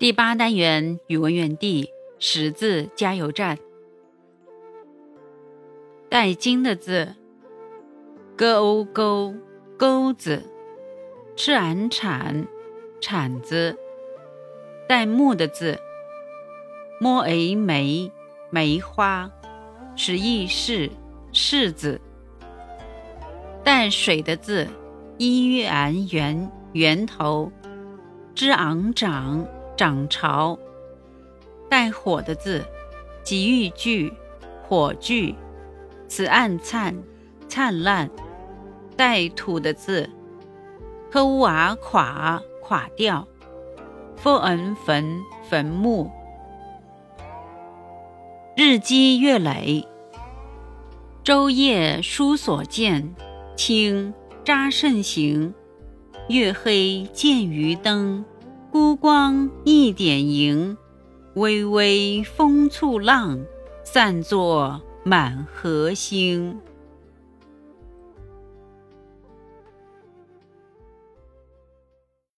[0.00, 3.58] 第八单元语文园地识字加油站。
[6.08, 7.16] 带金的字：
[8.34, 9.34] 钩钩
[9.76, 10.42] 钩子
[11.36, 12.46] ，，chan 铲
[12.98, 13.76] 铲子。
[14.88, 15.78] 带木的字：
[16.98, 18.10] 摸诶梅
[18.48, 19.30] 梅花，
[19.96, 20.90] 使意是
[21.30, 22.00] 柿子。
[23.62, 24.66] 带水的字
[25.18, 27.52] ：，yuan 源源头
[28.34, 29.46] ，，zhang 长。
[29.80, 30.58] 涨潮，
[31.70, 32.62] 带火的字，
[33.22, 34.12] 急欲聚，
[34.62, 35.34] 火炬，
[36.06, 36.94] 此暗灿，
[37.48, 38.10] 灿烂。
[38.94, 40.10] 带土的字，
[41.10, 43.26] 科乌瓦垮，垮掉。
[44.18, 46.10] f 恩坟，坟墓。
[48.54, 49.88] 日积月累，
[51.24, 53.14] 昼夜书所见，
[53.56, 54.12] 清
[54.44, 55.54] 扎慎行。
[56.28, 58.22] 月黑见渔灯。
[58.70, 60.76] 孤光一点萤，
[61.34, 63.40] 微微风簇浪，
[63.82, 66.56] 散作满河星。